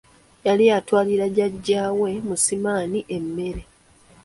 [0.45, 3.63] Yali atwalira Jjajja we Musimami emmere.